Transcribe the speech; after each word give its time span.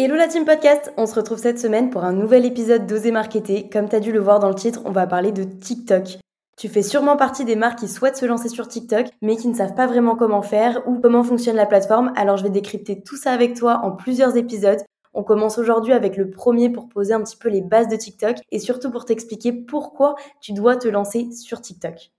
Hello 0.00 0.14
la 0.14 0.28
team 0.28 0.44
podcast, 0.44 0.92
on 0.96 1.06
se 1.06 1.14
retrouve 1.16 1.38
cette 1.38 1.58
semaine 1.58 1.90
pour 1.90 2.04
un 2.04 2.12
nouvel 2.12 2.44
épisode 2.44 2.86
d'Oser 2.86 3.10
Marketer. 3.10 3.68
Comme 3.68 3.88
tu 3.88 3.96
as 3.96 3.98
dû 3.98 4.12
le 4.12 4.20
voir 4.20 4.38
dans 4.38 4.48
le 4.48 4.54
titre, 4.54 4.80
on 4.84 4.92
va 4.92 5.08
parler 5.08 5.32
de 5.32 5.42
TikTok. 5.42 6.18
Tu 6.56 6.68
fais 6.68 6.84
sûrement 6.84 7.16
partie 7.16 7.44
des 7.44 7.56
marques 7.56 7.80
qui 7.80 7.88
souhaitent 7.88 8.16
se 8.16 8.24
lancer 8.24 8.48
sur 8.48 8.68
TikTok, 8.68 9.06
mais 9.22 9.34
qui 9.34 9.48
ne 9.48 9.56
savent 9.56 9.74
pas 9.74 9.88
vraiment 9.88 10.14
comment 10.14 10.40
faire 10.40 10.86
ou 10.86 11.00
comment 11.00 11.24
fonctionne 11.24 11.56
la 11.56 11.66
plateforme. 11.66 12.12
Alors 12.14 12.36
je 12.36 12.44
vais 12.44 12.50
décrypter 12.50 13.02
tout 13.02 13.16
ça 13.16 13.32
avec 13.32 13.54
toi 13.56 13.80
en 13.82 13.90
plusieurs 13.90 14.36
épisodes. 14.36 14.78
On 15.14 15.24
commence 15.24 15.58
aujourd'hui 15.58 15.94
avec 15.94 16.16
le 16.16 16.30
premier 16.30 16.70
pour 16.70 16.88
poser 16.88 17.12
un 17.12 17.24
petit 17.24 17.36
peu 17.36 17.48
les 17.48 17.60
bases 17.60 17.88
de 17.88 17.96
TikTok 17.96 18.36
et 18.52 18.60
surtout 18.60 18.92
pour 18.92 19.04
t'expliquer 19.04 19.52
pourquoi 19.52 20.14
tu 20.40 20.52
dois 20.52 20.76
te 20.76 20.86
lancer 20.86 21.32
sur 21.32 21.60
TikTok. 21.60 22.12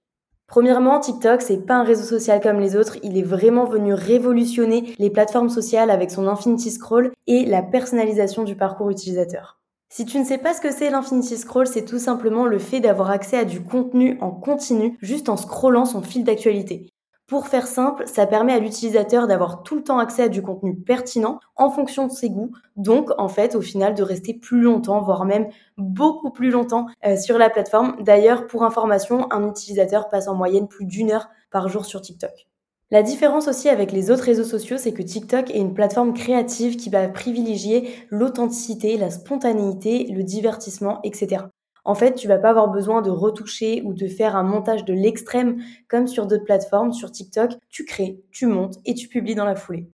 Premièrement, 0.49 0.99
TikTok, 0.99 1.44
c'est 1.44 1.63
pas 1.63 1.76
un 1.76 1.84
réseau 1.84 2.03
social 2.03 2.41
comme 2.41 2.59
les 2.59 2.76
autres, 2.76 2.98
il 3.03 3.20
est 3.20 3.23
vraiment 3.23 3.66
venu 3.66 3.94
révolutionner 3.94 4.95
les 4.98 5.12
plateformes 5.12 5.49
sociales 5.49 5.91
avec 5.91 6.09
son 6.09 6.27
infinity 6.27 6.72
scroll 6.72 7.11
et 7.28 7.45
la 7.45 7.61
personnalisation 7.61 8.44
du 8.44 8.55
parcours 8.55 8.89
utilisateur. 8.89 9.59
Si 9.89 10.05
tu 10.05 10.17
ne 10.17 10.23
sais 10.23 10.39
pas 10.39 10.55
ce 10.55 10.61
que 10.61 10.72
c'est 10.72 10.89
l'infinity 10.89 11.38
scroll, 11.38 11.67
c'est 11.67 11.86
tout 11.86 12.00
simplement 12.00 12.47
le 12.47 12.58
fait 12.58 12.80
d'avoir 12.80 13.11
accès 13.11 13.38
à 13.38 13.45
du 13.45 13.61
contenu 13.61 14.17
en 14.22 14.31
continu 14.31 14.97
juste 15.02 15.30
en 15.30 15.38
scrollant 15.38 15.86
son 15.86 16.02
fil 16.02 16.23
d'actualité. 16.23 16.89
Pour 17.30 17.47
faire 17.47 17.67
simple, 17.67 18.05
ça 18.08 18.25
permet 18.25 18.53
à 18.53 18.59
l'utilisateur 18.59 19.27
d'avoir 19.27 19.61
tout 19.61 19.75
le 19.75 19.83
temps 19.83 19.99
accès 19.99 20.23
à 20.23 20.30
du 20.30 20.41
contenu 20.41 20.75
pertinent 20.75 21.39
en 21.55 21.69
fonction 21.69 22.08
de 22.08 22.11
ses 22.11 22.31
goûts, 22.31 22.52
donc 22.75 23.11
en 23.19 23.27
fait 23.27 23.53
au 23.53 23.61
final 23.61 23.94
de 23.94 24.02
rester 24.02 24.33
plus 24.33 24.61
longtemps, 24.61 24.99
voire 25.03 25.25
même 25.25 25.47
beaucoup 25.77 26.31
plus 26.31 26.49
longtemps 26.49 26.88
euh, 27.05 27.16
sur 27.17 27.38
la 27.38 27.52
plateforme. 27.52 27.97
D'ailleurs, 28.02 28.47
pour 28.47 28.63
information, 28.63 29.31
un 29.31 29.47
utilisateur 29.47 30.09
passe 30.09 30.27
en 30.27 30.33
moyenne 30.33 30.67
plus 30.67 30.86
d'une 30.86 31.11
heure 31.11 31.30
par 31.52 31.69
jour 31.69 31.86
sur 31.86 32.02
TikTok. 32.02 32.47
La 32.89 33.03
différence 33.03 33.47
aussi 33.47 33.69
avec 33.69 33.91
les 33.91 34.09
autres 34.09 34.23
réseaux 34.23 34.43
sociaux, 34.43 34.77
c'est 34.80 34.93
que 34.93 35.03
TikTok 35.03 35.52
est 35.52 35.59
une 35.59 35.75
plateforme 35.75 36.16
créative 36.16 36.77
qui 36.77 36.89
va 36.89 37.08
privilégier 37.09 37.93
l'authenticité, 38.09 38.97
la 38.97 39.11
spontanéité, 39.11 40.08
le 40.11 40.23
divertissement, 40.23 40.99
etc. 41.03 41.43
En 41.85 41.95
fait, 41.95 42.13
tu 42.13 42.27
vas 42.27 42.38
pas 42.38 42.49
avoir 42.49 42.69
besoin 42.69 43.02
de 43.02 43.09
retoucher 43.09 43.81
ou 43.85 43.94
de 43.94 44.08
faire 44.08 44.35
un 44.35 44.44
montage 44.44 44.85
de 44.85 44.94
l'extrême 44.94 45.61
comme 45.88 46.08
sur 46.08 46.27
d'autres 46.27 46.44
plateformes. 46.44 46.94
Sur 46.94 47.11
TikTok, 47.11 47.52
tu 47.69 47.86
crées, 47.86 48.21
tu 48.31 48.45
montes 48.45 48.75
et 48.86 48.94
tu 48.94 49.08
publies 49.08 49.36
dans 49.36 49.45
la 49.45 49.55
foulée. 49.55 49.89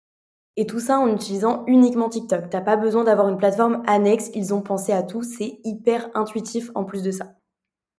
Et 0.57 0.65
tout 0.65 0.79
ça 0.79 0.99
en 0.99 1.13
utilisant 1.13 1.63
uniquement 1.67 2.09
TikTok. 2.09 2.49
T'as 2.49 2.61
pas 2.61 2.75
besoin 2.75 3.03
d'avoir 3.03 3.29
une 3.29 3.37
plateforme 3.37 3.83
annexe, 3.87 4.31
ils 4.35 4.53
ont 4.53 4.61
pensé 4.61 4.91
à 4.91 5.01
tout, 5.01 5.23
c'est 5.23 5.59
hyper 5.63 6.09
intuitif 6.13 6.71
en 6.75 6.83
plus 6.83 7.03
de 7.03 7.11
ça. 7.11 7.35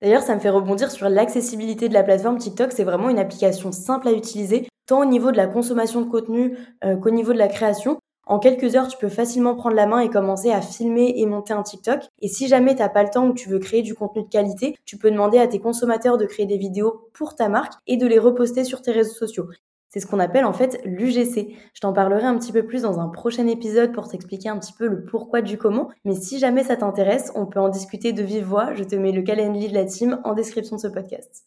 D'ailleurs, 0.02 0.22
ça 0.22 0.34
me 0.34 0.40
fait 0.40 0.50
rebondir 0.50 0.90
sur 0.90 1.08
l'accessibilité 1.08 1.88
de 1.88 1.94
la 1.94 2.02
plateforme 2.02 2.36
TikTok. 2.36 2.72
C'est 2.72 2.82
vraiment 2.82 3.08
une 3.08 3.20
application 3.20 3.70
simple 3.70 4.08
à 4.08 4.12
utiliser 4.12 4.66
tant 4.86 5.00
au 5.00 5.04
niveau 5.04 5.30
de 5.30 5.36
la 5.36 5.46
consommation 5.46 6.00
de 6.00 6.10
contenu 6.10 6.58
euh, 6.84 6.96
qu'au 6.96 7.10
niveau 7.10 7.32
de 7.32 7.38
la 7.38 7.48
création. 7.48 7.98
En 8.26 8.38
quelques 8.38 8.76
heures, 8.76 8.88
tu 8.88 8.96
peux 8.96 9.08
facilement 9.08 9.56
prendre 9.56 9.74
la 9.74 9.86
main 9.86 9.98
et 9.98 10.08
commencer 10.08 10.50
à 10.52 10.60
filmer 10.60 11.14
et 11.16 11.26
monter 11.26 11.52
un 11.52 11.62
TikTok. 11.62 12.04
Et 12.20 12.28
si 12.28 12.46
jamais 12.46 12.76
t'as 12.76 12.88
pas 12.88 13.02
le 13.02 13.10
temps 13.10 13.26
ou 13.26 13.34
tu 13.34 13.48
veux 13.48 13.58
créer 13.58 13.82
du 13.82 13.94
contenu 13.94 14.22
de 14.22 14.28
qualité, 14.28 14.76
tu 14.84 14.96
peux 14.96 15.10
demander 15.10 15.38
à 15.38 15.48
tes 15.48 15.58
consommateurs 15.58 16.18
de 16.18 16.26
créer 16.26 16.46
des 16.46 16.56
vidéos 16.56 17.08
pour 17.12 17.34
ta 17.34 17.48
marque 17.48 17.74
et 17.86 17.96
de 17.96 18.06
les 18.06 18.18
reposter 18.18 18.64
sur 18.64 18.80
tes 18.80 18.92
réseaux 18.92 19.14
sociaux. 19.14 19.48
C'est 19.88 20.00
ce 20.00 20.06
qu'on 20.06 20.20
appelle 20.20 20.46
en 20.46 20.54
fait 20.54 20.80
l'UGC. 20.86 21.54
Je 21.74 21.80
t'en 21.80 21.92
parlerai 21.92 22.24
un 22.24 22.38
petit 22.38 22.52
peu 22.52 22.64
plus 22.64 22.82
dans 22.82 22.98
un 22.98 23.08
prochain 23.08 23.46
épisode 23.46 23.92
pour 23.92 24.08
t'expliquer 24.08 24.48
un 24.48 24.58
petit 24.58 24.72
peu 24.72 24.86
le 24.86 25.04
pourquoi 25.04 25.42
du 25.42 25.58
comment. 25.58 25.90
Mais 26.04 26.14
si 26.14 26.38
jamais 26.38 26.64
ça 26.64 26.76
t'intéresse, 26.76 27.30
on 27.34 27.44
peut 27.44 27.60
en 27.60 27.68
discuter 27.68 28.14
de 28.14 28.22
vive 28.22 28.44
voix. 28.44 28.72
Je 28.74 28.84
te 28.84 28.94
mets 28.94 29.12
le 29.12 29.22
calendrier 29.22 29.68
de 29.68 29.74
la 29.74 29.84
team 29.84 30.20
en 30.24 30.32
description 30.32 30.76
de 30.76 30.80
ce 30.80 30.88
podcast. 30.88 31.44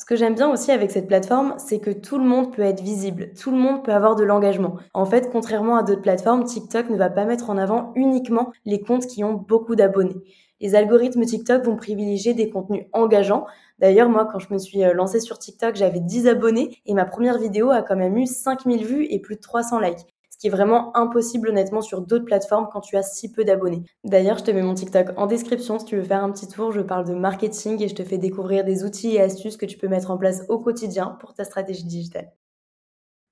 Ce 0.00 0.04
que 0.04 0.14
j'aime 0.14 0.36
bien 0.36 0.48
aussi 0.48 0.70
avec 0.70 0.92
cette 0.92 1.08
plateforme, 1.08 1.56
c'est 1.58 1.80
que 1.80 1.90
tout 1.90 2.18
le 2.18 2.24
monde 2.24 2.54
peut 2.54 2.62
être 2.62 2.80
visible, 2.80 3.32
tout 3.34 3.50
le 3.50 3.58
monde 3.58 3.84
peut 3.84 3.92
avoir 3.92 4.14
de 4.14 4.22
l'engagement. 4.22 4.76
En 4.94 5.04
fait, 5.04 5.28
contrairement 5.30 5.76
à 5.76 5.82
d'autres 5.82 6.02
plateformes, 6.02 6.44
TikTok 6.44 6.88
ne 6.88 6.96
va 6.96 7.10
pas 7.10 7.24
mettre 7.24 7.50
en 7.50 7.58
avant 7.58 7.92
uniquement 7.96 8.52
les 8.64 8.80
comptes 8.80 9.06
qui 9.08 9.24
ont 9.24 9.34
beaucoup 9.34 9.74
d'abonnés. 9.74 10.22
Les 10.60 10.76
algorithmes 10.76 11.24
TikTok 11.24 11.64
vont 11.64 11.76
privilégier 11.76 12.32
des 12.32 12.48
contenus 12.48 12.86
engageants. 12.92 13.46
D'ailleurs, 13.80 14.08
moi, 14.08 14.28
quand 14.30 14.38
je 14.38 14.52
me 14.52 14.58
suis 14.58 14.84
euh, 14.84 14.92
lancée 14.92 15.20
sur 15.20 15.38
TikTok, 15.38 15.74
j'avais 15.74 16.00
10 16.00 16.28
abonnés 16.28 16.80
et 16.86 16.94
ma 16.94 17.04
première 17.04 17.38
vidéo 17.38 17.70
a 17.70 17.82
quand 17.82 17.96
même 17.96 18.16
eu 18.16 18.26
5000 18.26 18.84
vues 18.84 19.06
et 19.10 19.18
plus 19.18 19.36
de 19.36 19.40
300 19.40 19.80
likes 19.80 20.06
ce 20.38 20.42
qui 20.42 20.46
est 20.46 20.50
vraiment 20.50 20.96
impossible 20.96 21.48
honnêtement 21.48 21.80
sur 21.80 22.00
d'autres 22.00 22.24
plateformes 22.24 22.68
quand 22.72 22.80
tu 22.80 22.96
as 22.96 23.02
si 23.02 23.32
peu 23.32 23.42
d'abonnés. 23.42 23.82
D'ailleurs, 24.04 24.38
je 24.38 24.44
te 24.44 24.52
mets 24.52 24.62
mon 24.62 24.74
TikTok 24.74 25.08
en 25.16 25.26
description 25.26 25.80
si 25.80 25.84
tu 25.84 25.96
veux 25.96 26.04
faire 26.04 26.22
un 26.22 26.30
petit 26.30 26.46
tour. 26.46 26.70
Je 26.70 26.80
parle 26.80 27.08
de 27.08 27.14
marketing 27.14 27.82
et 27.82 27.88
je 27.88 27.96
te 27.96 28.04
fais 28.04 28.18
découvrir 28.18 28.62
des 28.62 28.84
outils 28.84 29.16
et 29.16 29.20
astuces 29.20 29.56
que 29.56 29.66
tu 29.66 29.76
peux 29.76 29.88
mettre 29.88 30.12
en 30.12 30.16
place 30.16 30.44
au 30.48 30.60
quotidien 30.60 31.18
pour 31.20 31.34
ta 31.34 31.42
stratégie 31.42 31.82
digitale. 31.82 32.30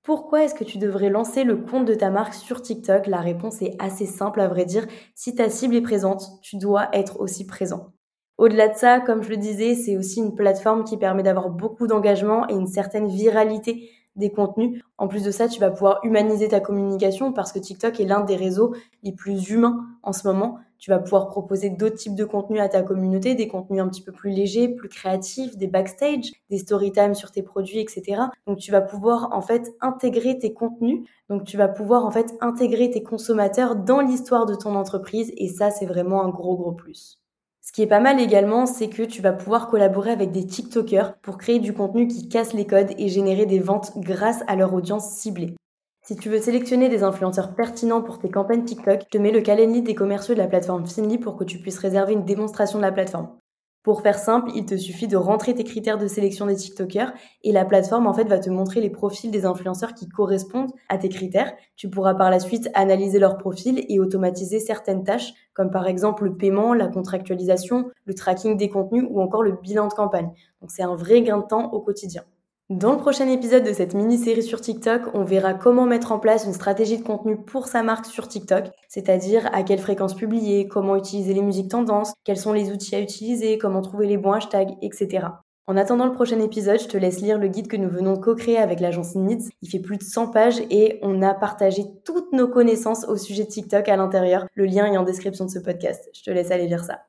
Pourquoi 0.03 0.43
est-ce 0.43 0.55
que 0.55 0.65
tu 0.65 0.79
devrais 0.79 1.09
lancer 1.09 1.45
le 1.45 1.55
compte 1.55 1.85
de 1.85 1.93
ta 1.93 2.09
marque 2.09 2.33
sur 2.33 2.61
TikTok? 2.61 3.07
La 3.07 3.21
réponse 3.21 3.61
est 3.61 3.75
assez 3.79 4.05
simple 4.05 4.41
à 4.41 4.49
vrai 4.49 4.65
dire. 4.65 4.85
Si 5.15 5.33
ta 5.33 5.49
cible 5.49 5.75
est 5.75 5.81
présente, 5.81 6.41
tu 6.41 6.57
dois 6.57 6.89
être 6.91 7.21
aussi 7.21 7.47
présent. 7.47 7.93
Au-delà 8.37 8.67
de 8.67 8.75
ça, 8.75 8.99
comme 8.99 9.23
je 9.23 9.29
le 9.29 9.37
disais, 9.37 9.75
c'est 9.75 9.95
aussi 9.95 10.19
une 10.19 10.35
plateforme 10.35 10.83
qui 10.83 10.97
permet 10.97 11.23
d'avoir 11.23 11.49
beaucoup 11.49 11.87
d'engagement 11.87 12.49
et 12.49 12.53
une 12.53 12.67
certaine 12.67 13.07
viralité 13.07 13.89
des 14.17 14.31
contenus. 14.31 14.83
En 14.97 15.07
plus 15.07 15.23
de 15.23 15.31
ça, 15.31 15.47
tu 15.47 15.59
vas 15.59 15.71
pouvoir 15.71 15.99
humaniser 16.03 16.49
ta 16.49 16.59
communication 16.59 17.31
parce 17.31 17.51
que 17.51 17.59
TikTok 17.59 17.99
est 17.99 18.05
l'un 18.05 18.21
des 18.21 18.35
réseaux 18.35 18.75
les 19.03 19.13
plus 19.13 19.49
humains 19.49 19.85
en 20.03 20.11
ce 20.11 20.27
moment. 20.27 20.57
Tu 20.79 20.91
vas 20.91 20.99
pouvoir 20.99 21.29
proposer 21.29 21.69
d'autres 21.69 21.95
types 21.95 22.15
de 22.15 22.25
contenus 22.25 22.61
à 22.61 22.69
ta 22.69 22.83
communauté, 22.83 23.33
des 23.33 23.47
contenus 23.47 23.81
un 23.81 23.87
petit 23.87 24.03
peu 24.03 24.11
plus 24.11 24.29
légers, 24.31 24.69
plus 24.69 24.89
créatifs, 24.89 25.57
des 25.57 25.67
backstage, 25.67 26.31
des 26.49 26.59
story 26.59 26.91
time 26.91 27.15
sur 27.15 27.31
tes 27.31 27.41
produits, 27.41 27.79
etc. 27.79 28.21
Donc 28.45 28.59
tu 28.59 28.71
vas 28.71 28.81
pouvoir 28.81 29.29
en 29.31 29.41
fait 29.41 29.73
intégrer 29.81 30.37
tes 30.37 30.53
contenus. 30.53 31.07
Donc 31.29 31.45
tu 31.45 31.57
vas 31.57 31.67
pouvoir 31.67 32.05
en 32.05 32.11
fait 32.11 32.35
intégrer 32.41 32.91
tes 32.91 33.03
consommateurs 33.03 33.75
dans 33.75 34.01
l'histoire 34.01 34.45
de 34.45 34.55
ton 34.55 34.75
entreprise 34.75 35.31
et 35.37 35.47
ça 35.47 35.71
c'est 35.71 35.85
vraiment 35.85 36.23
un 36.23 36.29
gros 36.29 36.55
gros 36.55 36.73
plus. 36.73 37.19
Ce 37.67 37.73
qui 37.73 37.81
est 37.81 37.87
pas 37.87 37.99
mal 37.99 38.21
également, 38.21 38.65
c'est 38.65 38.87
que 38.87 39.03
tu 39.03 39.21
vas 39.21 39.33
pouvoir 39.33 39.67
collaborer 39.67 40.11
avec 40.11 40.31
des 40.31 40.47
TikTokers 40.47 41.17
pour 41.17 41.37
créer 41.37 41.59
du 41.59 41.73
contenu 41.73 42.07
qui 42.07 42.29
casse 42.29 42.53
les 42.53 42.65
codes 42.65 42.93
et 42.97 43.09
générer 43.09 43.45
des 43.45 43.59
ventes 43.59 43.91
grâce 43.97 44.41
à 44.47 44.55
leur 44.55 44.73
audience 44.73 45.17
ciblée. 45.17 45.53
Si 46.01 46.15
tu 46.15 46.29
veux 46.29 46.39
sélectionner 46.39 46.87
des 46.87 47.03
influenceurs 47.03 47.55
pertinents 47.55 48.01
pour 48.01 48.19
tes 48.19 48.29
campagnes 48.29 48.63
TikTok, 48.63 49.01
je 49.03 49.09
te 49.09 49.17
mets 49.17 49.33
le 49.33 49.41
calendrier 49.41 49.81
des 49.81 49.95
commerciaux 49.95 50.33
de 50.33 50.39
la 50.39 50.47
plateforme 50.47 50.87
Finly 50.87 51.17
pour 51.17 51.35
que 51.35 51.43
tu 51.43 51.59
puisses 51.59 51.77
réserver 51.79 52.13
une 52.13 52.23
démonstration 52.23 52.79
de 52.79 52.83
la 52.83 52.93
plateforme. 52.93 53.37
Pour 53.83 54.01
faire 54.01 54.19
simple, 54.19 54.51
il 54.53 54.65
te 54.65 54.75
suffit 54.75 55.07
de 55.07 55.15
rentrer 55.15 55.53
tes 55.53 55.63
critères 55.63 55.97
de 55.97 56.07
sélection 56.07 56.45
des 56.45 56.57
TikTokers 56.57 57.13
et 57.43 57.53
la 57.53 57.63
plateforme 57.63 58.05
en 58.05 58.13
fait 58.13 58.25
va 58.25 58.37
te 58.37 58.49
montrer 58.49 58.81
les 58.81 58.89
profils 58.89 59.31
des 59.31 59.45
influenceurs 59.45 59.93
qui 59.93 60.09
correspondent 60.09 60.71
à 60.89 60.97
tes 60.97 61.07
critères. 61.07 61.53
Tu 61.77 61.89
pourras 61.89 62.13
par 62.13 62.29
la 62.29 62.39
suite 62.39 62.69
analyser 62.73 63.17
leurs 63.17 63.37
profils 63.37 63.85
et 63.87 63.99
automatiser 64.01 64.59
certaines 64.59 65.05
tâches 65.05 65.33
comme 65.53 65.71
par 65.71 65.87
exemple 65.87 66.25
le 66.25 66.35
paiement, 66.35 66.73
la 66.73 66.87
contractualisation, 66.87 67.89
le 68.03 68.13
tracking 68.13 68.57
des 68.57 68.69
contenus 68.69 69.05
ou 69.09 69.21
encore 69.21 69.43
le 69.43 69.53
bilan 69.53 69.87
de 69.87 69.93
campagne. 69.93 70.31
Donc 70.61 70.69
c'est 70.69 70.83
un 70.83 70.95
vrai 70.95 71.21
gain 71.21 71.37
de 71.37 71.45
temps 71.47 71.71
au 71.71 71.79
quotidien. 71.79 72.23
Dans 72.69 72.91
le 72.91 72.97
prochain 72.97 73.29
épisode 73.29 73.63
de 73.63 73.71
cette 73.71 73.93
mini-série 73.93 74.43
sur 74.43 74.59
TikTok, 74.59 75.03
on 75.13 75.23
verra 75.23 75.53
comment 75.53 75.85
mettre 75.85 76.11
en 76.11 76.19
place 76.19 76.43
une 76.43 76.51
stratégie 76.51 76.97
de 76.97 77.03
contenu 77.03 77.37
pour 77.37 77.65
sa 77.67 77.81
marque 77.81 78.05
sur 78.05 78.27
TikTok, 78.27 78.65
c'est-à-dire 78.89 79.49
à 79.53 79.63
quelle 79.63 79.79
fréquence 79.79 80.13
publier, 80.13 80.67
comment 80.67 80.97
utiliser 80.97 81.33
les 81.33 81.41
musiques 81.41 81.71
tendances, 81.71 82.11
quels 82.25 82.35
sont 82.35 82.51
les 82.51 82.69
outils 82.69 82.93
à 82.93 82.99
utiliser, 82.99 83.57
comment 83.57 83.81
trouver 83.81 84.05
les 84.05 84.17
bons 84.17 84.33
hashtags, 84.33 84.75
etc. 84.81 85.27
En 85.65 85.77
attendant 85.77 86.07
le 86.07 86.11
prochain 86.11 86.41
épisode, 86.41 86.81
je 86.81 86.89
te 86.89 86.97
laisse 86.97 87.21
lire 87.21 87.39
le 87.39 87.47
guide 87.47 87.69
que 87.69 87.77
nous 87.77 87.89
venons 87.89 88.15
de 88.15 88.19
co-créer 88.19 88.57
avec 88.57 88.81
l'agence 88.81 89.15
Needs. 89.15 89.47
Il 89.61 89.69
fait 89.69 89.79
plus 89.79 89.97
de 89.97 90.03
100 90.03 90.27
pages 90.31 90.59
et 90.69 90.99
on 91.03 91.21
a 91.21 91.33
partagé 91.33 91.85
toutes 92.03 92.33
nos 92.33 92.49
connaissances 92.49 93.05
au 93.05 93.15
sujet 93.15 93.45
de 93.45 93.49
TikTok 93.49 93.87
à 93.87 93.95
l'intérieur. 93.95 94.45
Le 94.55 94.65
lien 94.65 94.91
est 94.91 94.97
en 94.97 95.03
description 95.03 95.45
de 95.45 95.51
ce 95.51 95.59
podcast. 95.59 96.09
Je 96.13 96.21
te 96.21 96.31
laisse 96.31 96.51
aller 96.51 96.67
lire 96.67 96.83
ça. 96.83 96.99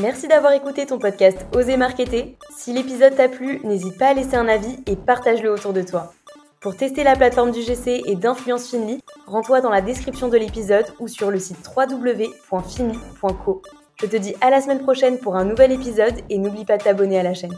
Merci 0.00 0.26
d'avoir 0.26 0.54
écouté 0.54 0.86
ton 0.86 0.98
podcast 0.98 1.44
Oser 1.54 1.76
Marketer. 1.76 2.38
Si 2.56 2.72
l'épisode 2.72 3.14
t'a 3.14 3.28
plu, 3.28 3.60
n'hésite 3.62 3.98
pas 3.98 4.08
à 4.08 4.14
laisser 4.14 4.36
un 4.36 4.48
avis 4.48 4.78
et 4.86 4.96
partage-le 4.96 5.52
autour 5.52 5.74
de 5.74 5.82
toi. 5.82 6.14
Pour 6.60 6.76
tester 6.76 7.04
la 7.04 7.14
plateforme 7.14 7.50
du 7.50 7.60
GC 7.60 8.02
et 8.06 8.16
d'Influence 8.16 8.70
Finly, 8.70 9.00
rends-toi 9.26 9.60
dans 9.60 9.68
la 9.68 9.82
description 9.82 10.28
de 10.28 10.38
l'épisode 10.38 10.86
ou 10.98 11.08
sur 11.08 11.30
le 11.30 11.38
site 11.38 11.68
www.finly.co. 11.76 13.62
Je 14.00 14.06
te 14.06 14.16
dis 14.16 14.34
à 14.40 14.48
la 14.48 14.62
semaine 14.62 14.80
prochaine 14.80 15.18
pour 15.18 15.36
un 15.36 15.44
nouvel 15.44 15.72
épisode 15.72 16.14
et 16.30 16.38
n'oublie 16.38 16.64
pas 16.64 16.78
de 16.78 16.84
t'abonner 16.84 17.20
à 17.20 17.22
la 17.22 17.34
chaîne. 17.34 17.54